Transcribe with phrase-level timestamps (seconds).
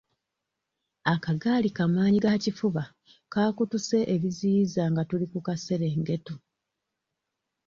[1.13, 2.83] Akagaali ka maanyigakifuba
[3.31, 6.33] kaakutuse ebiziyiza nga tuli ku kaserengeto.